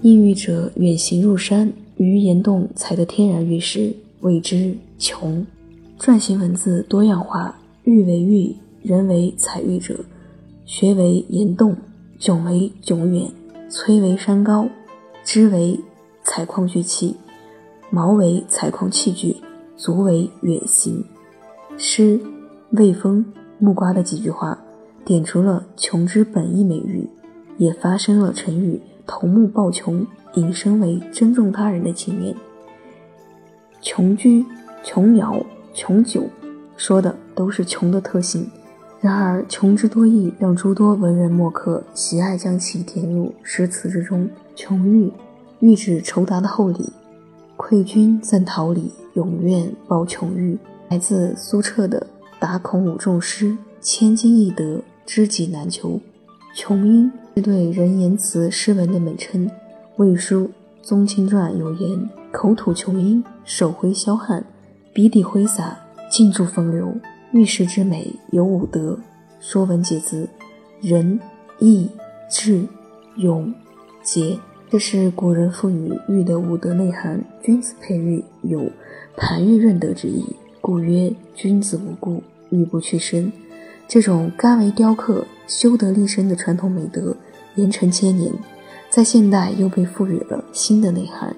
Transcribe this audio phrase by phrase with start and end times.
[0.00, 5.44] 意欲者远行入山，于岩洞采得天然玉石，谓之琼。
[5.98, 9.98] 篆形文字多样化，玉为玉，人为采玉者，
[10.64, 11.76] 学为岩洞，
[12.20, 13.28] 迥为迥远，
[13.68, 14.68] 摧为山高，
[15.24, 15.80] 枝为
[16.22, 17.16] 采矿具器，
[17.90, 19.34] 毛为采矿器具，
[19.76, 21.04] 足为远行。
[21.76, 22.20] 诗
[22.70, 23.24] 魏风
[23.58, 24.56] 木瓜的几句话，
[25.04, 27.08] 点出了穷之本意美誉，
[27.56, 32.32] 也发生了成语“头目抱穷”，引申为珍重他人的情念。
[33.80, 34.44] 穷居、
[34.84, 36.28] 穷鸟、穷酒，
[36.76, 38.48] 说的都是穷的特性。
[39.00, 44.28] 然而，穷之多义让诸多文人墨客喜爱将其填入诗词之中。
[44.54, 45.10] 穷欲，
[45.60, 46.92] 欲指酬答的厚礼。
[47.56, 50.58] 愧君赠桃李，永愿报穷欲。
[50.88, 52.00] 来自苏澈的
[52.40, 53.46] 《答孔武仲诗》，
[53.80, 56.00] 千金易得，知己难求。
[56.54, 59.46] 琼音是对人言辞诗文的美称，
[59.94, 60.46] 《魏书·
[60.82, 64.44] 宗亲传》有言：“口吐琼音，手挥霄汉，
[64.92, 65.78] 笔底挥洒，
[66.10, 66.92] 尽铸风流。
[67.30, 68.90] 玉石之美有五德，
[69.38, 70.28] 《说文解字》：
[70.88, 71.20] 仁、
[71.60, 71.88] 义、
[72.28, 72.66] 智、
[73.14, 73.54] 勇、
[74.02, 74.36] 节。
[74.68, 77.24] 这是古人赋予玉的五德内涵。
[77.40, 78.68] 君子佩玉，有
[79.16, 80.24] 盘玉润德之意。
[80.60, 83.30] 故曰：君子无故，玉不去身。
[83.86, 87.16] 这种甘为雕刻、修得立身的传统美德，
[87.58, 88.32] 延承千年，
[88.88, 91.34] 在现代又被赋予了新的内涵。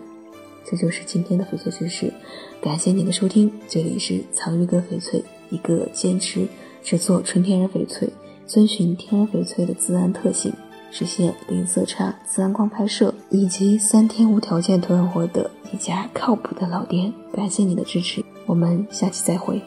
[0.67, 2.13] 这就是今天的翡翠知识，
[2.61, 3.51] 感谢您的收听。
[3.67, 6.47] 这里是藏玉哥翡翠，一个坚持
[6.83, 8.07] 只做纯天然翡翠，
[8.47, 10.53] 遵循天然翡翠的自然特性，
[10.91, 17.11] 实现零色差、自然光拍摄以及三天无条件退换货的一家靠谱的老店。
[17.33, 18.23] 感谢你的支持。
[18.45, 19.63] 我们下期再会。